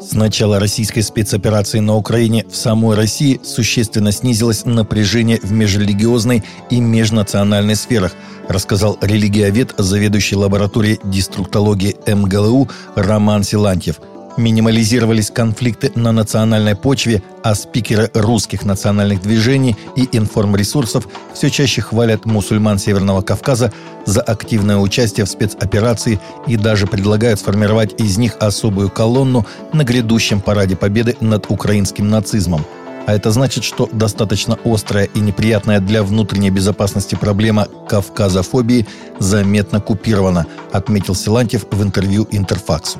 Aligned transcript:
С 0.00 0.12
начала 0.12 0.60
российской 0.60 1.02
спецоперации 1.02 1.80
на 1.80 1.96
Украине 1.96 2.46
в 2.48 2.56
самой 2.56 2.96
России 2.96 3.40
существенно 3.42 4.12
снизилось 4.12 4.64
напряжение 4.64 5.38
в 5.42 5.52
межрелигиозной 5.52 6.44
и 6.70 6.80
межнациональной 6.80 7.76
сферах, 7.76 8.12
рассказал 8.48 8.98
религиовед, 9.00 9.74
заведующий 9.78 10.36
лабораторией 10.36 11.00
деструктологии 11.04 11.96
МГЛУ 12.06 12.68
Роман 12.94 13.42
Силантьев– 13.42 14.00
минимализировались 14.36 15.30
конфликты 15.30 15.92
на 15.94 16.12
национальной 16.12 16.76
почве, 16.76 17.22
а 17.42 17.54
спикеры 17.54 18.10
русских 18.14 18.64
национальных 18.64 19.22
движений 19.22 19.76
и 19.96 20.08
информресурсов 20.12 21.08
все 21.34 21.50
чаще 21.50 21.82
хвалят 21.82 22.24
мусульман 22.24 22.78
Северного 22.78 23.22
Кавказа 23.22 23.72
за 24.04 24.20
активное 24.20 24.78
участие 24.78 25.26
в 25.26 25.28
спецоперации 25.28 26.20
и 26.46 26.56
даже 26.56 26.86
предлагают 26.86 27.40
сформировать 27.40 28.00
из 28.00 28.18
них 28.18 28.36
особую 28.40 28.90
колонну 28.90 29.46
на 29.72 29.84
грядущем 29.84 30.40
параде 30.40 30.76
победы 30.76 31.16
над 31.20 31.50
украинским 31.50 32.08
нацизмом. 32.08 32.64
А 33.06 33.14
это 33.14 33.30
значит, 33.30 33.62
что 33.62 33.88
достаточно 33.92 34.58
острая 34.64 35.04
и 35.04 35.20
неприятная 35.20 35.78
для 35.78 36.02
внутренней 36.02 36.50
безопасности 36.50 37.14
проблема 37.14 37.68
кавказофобии 37.88 38.86
заметно 39.20 39.80
купирована, 39.80 40.46
отметил 40.72 41.14
Силантьев 41.14 41.66
в 41.70 41.82
интервью 41.82 42.26
Интерфаксу. 42.32 42.98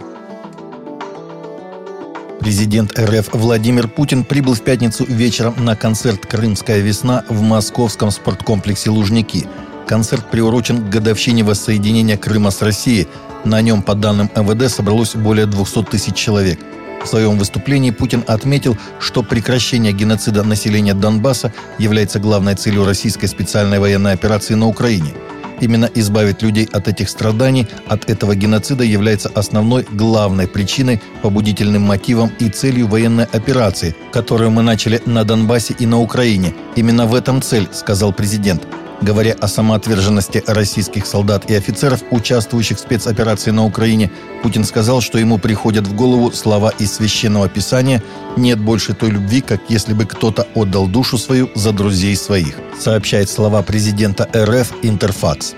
Президент 2.46 2.96
РФ 2.96 3.30
Владимир 3.32 3.88
Путин 3.88 4.22
прибыл 4.22 4.54
в 4.54 4.62
пятницу 4.62 5.04
вечером 5.04 5.56
на 5.64 5.74
концерт 5.74 6.26
«Крымская 6.26 6.78
весна» 6.78 7.24
в 7.28 7.42
московском 7.42 8.12
спорткомплексе 8.12 8.88
«Лужники». 8.88 9.48
Концерт 9.88 10.30
приурочен 10.30 10.78
к 10.80 10.88
годовщине 10.88 11.42
воссоединения 11.42 12.16
Крыма 12.16 12.52
с 12.52 12.62
Россией. 12.62 13.08
На 13.44 13.60
нем, 13.62 13.82
по 13.82 13.96
данным 13.96 14.30
МВД, 14.36 14.72
собралось 14.72 15.16
более 15.16 15.46
200 15.46 15.82
тысяч 15.90 16.14
человек. 16.14 16.60
В 17.02 17.08
своем 17.08 17.36
выступлении 17.36 17.90
Путин 17.90 18.22
отметил, 18.28 18.78
что 19.00 19.24
прекращение 19.24 19.92
геноцида 19.92 20.44
населения 20.44 20.94
Донбасса 20.94 21.52
является 21.78 22.20
главной 22.20 22.54
целью 22.54 22.84
российской 22.84 23.26
специальной 23.26 23.80
военной 23.80 24.12
операции 24.12 24.54
на 24.54 24.68
Украине– 24.68 25.14
Именно 25.60 25.90
избавить 25.94 26.42
людей 26.42 26.68
от 26.72 26.88
этих 26.88 27.08
страданий, 27.08 27.66
от 27.86 28.10
этого 28.10 28.34
геноцида 28.34 28.84
является 28.84 29.30
основной, 29.34 29.86
главной 29.90 30.46
причиной, 30.46 31.00
побудительным 31.22 31.82
мотивом 31.82 32.30
и 32.38 32.48
целью 32.48 32.88
военной 32.88 33.24
операции, 33.24 33.94
которую 34.12 34.50
мы 34.50 34.62
начали 34.62 35.02
на 35.06 35.24
Донбассе 35.24 35.74
и 35.78 35.86
на 35.86 36.00
Украине. 36.00 36.54
Именно 36.76 37.06
в 37.06 37.14
этом 37.14 37.40
цель, 37.40 37.68
сказал 37.72 38.12
президент. 38.12 38.66
Говоря 39.02 39.34
о 39.40 39.46
самоотверженности 39.46 40.42
российских 40.46 41.06
солдат 41.06 41.50
и 41.50 41.54
офицеров, 41.54 42.02
участвующих 42.10 42.78
в 42.78 42.80
спецоперации 42.80 43.50
на 43.50 43.64
Украине, 43.64 44.10
Путин 44.42 44.64
сказал, 44.64 45.00
что 45.00 45.18
ему 45.18 45.38
приходят 45.38 45.86
в 45.86 45.94
голову 45.94 46.32
слова 46.32 46.72
из 46.78 46.94
Священного 46.94 47.48
Писания 47.48 48.02
«Нет 48.36 48.58
больше 48.58 48.94
той 48.94 49.10
любви, 49.10 49.42
как 49.42 49.60
если 49.68 49.92
бы 49.92 50.06
кто-то 50.06 50.46
отдал 50.54 50.86
душу 50.86 51.18
свою 51.18 51.50
за 51.54 51.72
друзей 51.72 52.16
своих», 52.16 52.56
сообщает 52.78 53.28
слова 53.28 53.62
президента 53.62 54.28
РФ 54.34 54.72
«Интерфакс». 54.82 55.54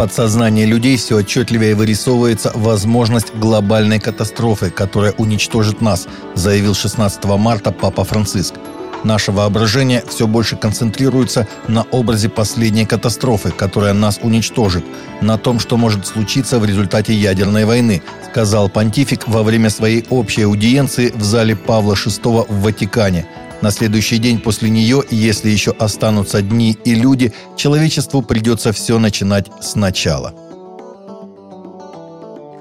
подсознание 0.00 0.64
людей 0.64 0.96
все 0.96 1.18
отчетливее 1.18 1.74
вырисовывается 1.74 2.52
возможность 2.54 3.34
глобальной 3.34 4.00
катастрофы, 4.00 4.70
которая 4.70 5.12
уничтожит 5.18 5.82
нас, 5.82 6.08
заявил 6.34 6.74
16 6.74 7.22
марта 7.24 7.70
Папа 7.70 8.04
Франциск. 8.04 8.54
Наше 9.04 9.32
воображение 9.32 10.04
все 10.06 10.26
больше 10.26 10.56
концентрируется 10.56 11.48
на 11.68 11.82
образе 11.84 12.28
последней 12.28 12.84
катастрофы, 12.84 13.50
которая 13.50 13.94
нас 13.94 14.20
уничтожит, 14.22 14.84
на 15.22 15.38
том, 15.38 15.58
что 15.58 15.76
может 15.76 16.06
случиться 16.06 16.58
в 16.58 16.64
результате 16.64 17.14
ядерной 17.14 17.64
войны, 17.64 18.02
сказал 18.30 18.68
понтифик 18.68 19.26
во 19.26 19.42
время 19.42 19.70
своей 19.70 20.04
общей 20.10 20.42
аудиенции 20.42 21.12
в 21.14 21.22
зале 21.22 21.56
Павла 21.56 21.94
VI 21.94 22.46
в 22.48 22.62
Ватикане. 22.62 23.26
На 23.62 23.70
следующий 23.70 24.18
день 24.18 24.38
после 24.38 24.70
нее, 24.70 25.02
если 25.10 25.50
еще 25.50 25.72
останутся 25.72 26.42
дни 26.42 26.78
и 26.84 26.94
люди, 26.94 27.32
человечеству 27.56 28.22
придется 28.22 28.72
все 28.72 28.98
начинать 28.98 29.50
сначала. 29.60 30.34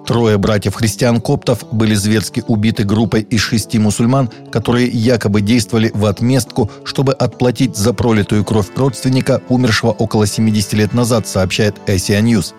Трое 0.09 0.39
братьев-христиан-коптов 0.39 1.65
были 1.71 1.93
зверски 1.93 2.43
убиты 2.47 2.83
группой 2.83 3.21
из 3.21 3.41
шести 3.41 3.77
мусульман, 3.77 4.31
которые 4.51 4.87
якобы 4.87 5.41
действовали 5.41 5.91
в 5.93 6.03
отместку, 6.07 6.71
чтобы 6.83 7.13
отплатить 7.13 7.77
за 7.77 7.93
пролитую 7.93 8.43
кровь 8.43 8.75
родственника, 8.75 9.39
умершего 9.49 9.91
около 9.91 10.25
70 10.25 10.73
лет 10.73 10.93
назад, 10.93 11.27
сообщает 11.27 11.75
Asia 11.85 12.19
News. 12.23 12.53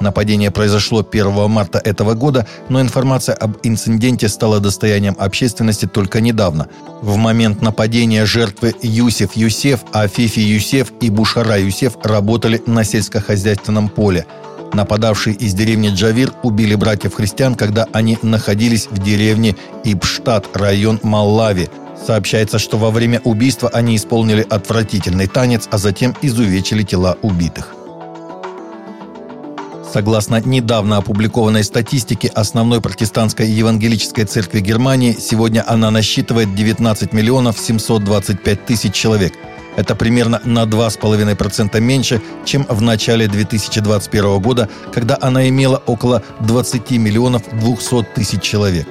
Нападение 0.00 0.50
произошло 0.50 1.06
1 1.08 1.48
марта 1.48 1.78
этого 1.78 2.14
года, 2.14 2.44
но 2.68 2.80
информация 2.80 3.36
об 3.36 3.56
инциденте 3.62 4.28
стала 4.28 4.58
достоянием 4.58 5.14
общественности 5.16 5.86
только 5.86 6.20
недавно. 6.20 6.66
В 7.02 7.14
момент 7.14 7.62
нападения 7.62 8.26
жертвы 8.26 8.74
Юсеф 8.82 9.36
Юсеф, 9.36 9.84
Афифи 9.92 10.40
Юсеф 10.40 10.90
и 11.00 11.10
Бушара 11.10 11.56
Юсеф 11.56 11.98
работали 12.02 12.60
на 12.66 12.82
сельскохозяйственном 12.82 13.90
поле– 13.90 14.26
Нападавшие 14.76 15.34
из 15.34 15.54
деревни 15.54 15.88
Джавир 15.88 16.34
убили 16.42 16.74
братьев-христиан, 16.74 17.54
когда 17.54 17.86
они 17.94 18.18
находились 18.20 18.88
в 18.90 19.02
деревне 19.02 19.56
Ибштадт, 19.84 20.54
район 20.54 21.00
Маллави. 21.02 21.70
Сообщается, 22.06 22.58
что 22.58 22.76
во 22.76 22.90
время 22.90 23.22
убийства 23.24 23.70
они 23.72 23.96
исполнили 23.96 24.46
отвратительный 24.50 25.28
танец, 25.28 25.66
а 25.70 25.78
затем 25.78 26.14
изувечили 26.20 26.82
тела 26.82 27.16
убитых. 27.22 27.74
Согласно 29.90 30.42
недавно 30.44 30.98
опубликованной 30.98 31.64
статистике 31.64 32.28
основной 32.28 32.82
протестантской 32.82 33.48
евангелической 33.48 34.26
церкви 34.26 34.60
Германии, 34.60 35.16
сегодня 35.18 35.64
она 35.66 35.90
насчитывает 35.90 36.54
19 36.54 37.14
миллионов 37.14 37.58
725 37.58 38.66
тысяч 38.66 38.92
человек– 38.92 39.32
это 39.76 39.94
примерно 39.94 40.40
на 40.44 40.64
2,5% 40.64 41.78
меньше, 41.80 42.20
чем 42.44 42.66
в 42.68 42.82
начале 42.82 43.28
2021 43.28 44.40
года, 44.40 44.68
когда 44.92 45.18
она 45.20 45.48
имела 45.48 45.82
около 45.86 46.22
20 46.40 46.90
миллионов 46.92 47.42
200 47.52 48.06
тысяч 48.14 48.42
человек. 48.42 48.86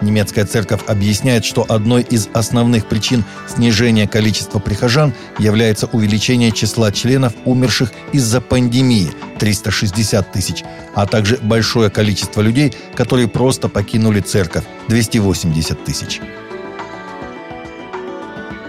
Немецкая 0.00 0.46
церковь 0.46 0.80
объясняет, 0.86 1.44
что 1.44 1.66
одной 1.68 2.02
из 2.02 2.28
основных 2.32 2.86
причин 2.86 3.22
снижения 3.46 4.08
количества 4.08 4.58
прихожан 4.58 5.12
является 5.38 5.86
увеличение 5.86 6.52
числа 6.52 6.90
членов, 6.90 7.34
умерших 7.44 7.92
из-за 8.12 8.40
пандемии– 8.40 9.10
360 9.38 10.32
тысяч, 10.32 10.64
а 10.94 11.06
также 11.06 11.38
большое 11.42 11.90
количество 11.90 12.40
людей, 12.40 12.74
которые 12.94 13.28
просто 13.28 13.68
покинули 13.68 14.20
церковь– 14.20 14.64
280 14.88 15.84
тысяч. 15.84 16.20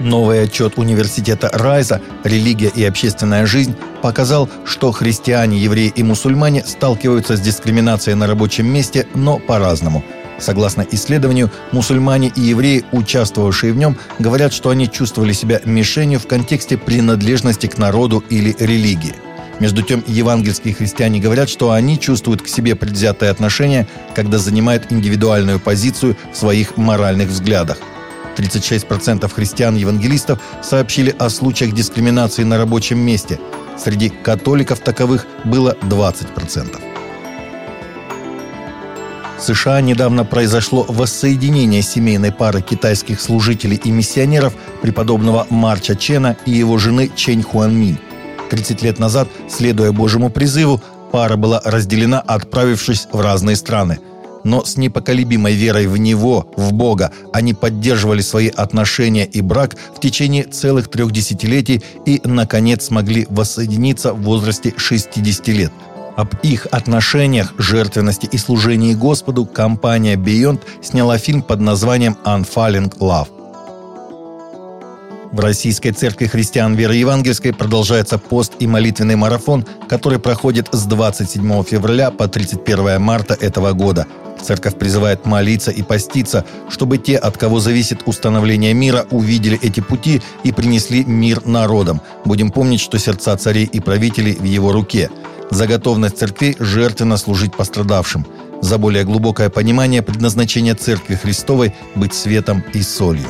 Новый 0.03 0.44
отчет 0.44 0.73
университета 0.78 1.50
Райза 1.53 2.01
«Религия 2.23 2.72
и 2.73 2.84
общественная 2.84 3.45
жизнь» 3.45 3.75
показал, 4.01 4.50
что 4.66 4.91
христиане, 4.91 5.59
евреи 5.59 5.94
и 5.95 6.01
мусульмане 6.01 6.63
сталкиваются 6.66 7.38
с 7.38 7.41
дискриминацией 7.41 8.16
на 8.16 8.25
рабочем 8.25 8.66
месте, 8.66 9.06
но 9.13 9.38
по-разному. 9.38 10.03
Согласно 10.40 10.84
исследованию, 10.90 11.51
мусульмане 11.72 12.31
и 12.35 12.41
евреи, 12.41 12.84
участвовавшие 12.91 13.73
в 13.73 13.78
нем, 13.78 13.95
говорят, 14.17 14.53
что 14.53 14.72
они 14.72 14.90
чувствовали 14.90 15.34
себя 15.34 15.61
мишенью 15.66 16.19
в 16.19 16.25
контексте 16.25 16.78
принадлежности 16.78 17.67
к 17.67 17.78
народу 17.78 18.23
или 18.28 18.56
религии. 18.57 19.13
Между 19.59 19.84
тем, 19.84 20.03
евангельские 20.07 20.73
христиане 20.73 21.19
говорят, 21.19 21.47
что 21.47 21.69
они 21.69 22.00
чувствуют 22.00 22.41
к 22.41 22.47
себе 22.47 22.73
предвзятое 22.73 23.29
отношение, 23.29 23.88
когда 24.16 24.40
занимают 24.40 24.91
индивидуальную 24.91 25.59
позицию 25.59 26.17
в 26.34 26.38
своих 26.38 26.75
моральных 26.78 27.29
взглядах. 27.29 27.78
36% 28.36 29.31
христиан-евангелистов 29.31 30.40
сообщили 30.62 31.16
о 31.18 31.30
случаях 31.30 31.74
дискриминации 31.74 32.44
на 32.44 32.58
рабочем 32.58 33.00
месте. 33.00 33.40
Среди 33.78 34.09
католиков 34.09 34.80
таковых 34.80 35.25
было 35.44 35.75
20%. 35.81 36.79
В 39.38 39.44
США 39.44 39.82
недавно 39.82 40.23
произошло 40.23 40.85
воссоединение 40.88 41.82
семейной 41.82 42.32
пары 42.32 42.61
китайских 42.61 43.20
служителей 43.20 43.82
и 43.84 43.90
миссионеров 43.90 44.53
преподобного 44.84 45.47
Марча 45.50 45.96
Чена 45.96 46.38
и 46.46 46.52
его 46.52 46.78
жены 46.78 47.09
Чэнь 47.16 47.41
Хуанмин. 47.41 47.97
30 48.52 48.84
лет 48.84 49.00
назад, 49.00 49.29
следуя 49.50 49.91
Божьему 49.91 50.29
призыву, 50.29 50.79
пара 51.11 51.38
была 51.38 51.59
разделена, 51.66 52.20
отправившись 52.20 53.08
в 53.11 53.20
разные 53.20 53.55
страны– 53.55 54.00
но 54.43 54.64
с 54.64 54.78
непоколебимой 54.78 55.53
верой 55.53 55.88
в 55.88 55.97
Него, 55.97 56.52
в 56.58 56.73
Бога, 56.73 57.11
они 57.34 57.53
поддерживали 57.53 58.22
свои 58.22 58.49
отношения 58.49 59.26
и 59.26 59.41
брак 59.41 59.76
в 59.96 59.99
течение 59.99 60.43
целых 60.43 60.90
трех 60.90 61.11
десятилетий 61.11 61.84
и, 62.05 62.22
наконец, 62.23 62.85
смогли 62.85 63.28
воссоединиться 63.29 64.14
в 64.14 64.22
возрасте 64.22 64.73
60 64.76 65.47
лет. 65.49 65.72
Об 66.17 66.35
их 66.43 66.67
отношениях, 66.72 67.53
жертвенности 67.58 68.28
и 68.32 68.38
служении 68.38 68.93
Господу 68.93 69.46
компания 69.46 70.16
Beyond 70.16 70.61
сняла 70.82 71.17
фильм 71.17 71.41
под 71.41 71.61
названием 71.61 72.17
«Unfalling 72.26 72.97
Love». 72.99 73.41
В 75.31 75.39
Российской 75.39 75.91
Церкви 75.91 76.25
Христиан 76.25 76.75
Веры 76.75 76.95
Евангельской 76.95 77.53
продолжается 77.53 78.17
пост 78.17 78.51
и 78.59 78.67
молитвенный 78.67 79.16
марафон, 79.16 79.66
который 79.87 80.19
проходит 80.19 80.67
с 80.73 80.83
27 80.83 81.63
февраля 81.63 82.11
по 82.11 82.28
31 82.28 83.01
марта 83.01 83.33
этого 83.39 83.72
года. 83.72 84.07
Церковь 84.41 84.78
призывает 84.78 85.25
молиться 85.25 85.72
и 85.72 85.83
поститься, 85.83 86.43
чтобы 86.69 86.97
те, 86.97 87.16
от 87.16 87.37
кого 87.37 87.61
зависит 87.61 88.01
установление 88.05 88.73
мира, 88.73 89.05
увидели 89.09 89.57
эти 89.61 89.79
пути 89.79 90.22
и 90.43 90.51
принесли 90.51 91.05
мир 91.05 91.45
народам. 91.45 92.01
Будем 92.25 92.51
помнить, 92.51 92.81
что 92.81 92.99
сердца 92.99 93.37
царей 93.37 93.63
и 93.63 93.79
правителей 93.79 94.35
в 94.35 94.43
его 94.43 94.73
руке. 94.73 95.09
За 95.49 95.66
готовность 95.66 96.17
церкви 96.17 96.57
жертвенно 96.59 97.16
служить 97.16 97.55
пострадавшим. 97.55 98.25
За 98.61 98.78
более 98.78 99.05
глубокое 99.05 99.49
понимание 99.49 100.01
предназначения 100.01 100.75
Церкви 100.75 101.16
Христовой 101.16 101.73
быть 101.95 102.13
светом 102.13 102.63
и 102.73 102.81
солью. 102.81 103.29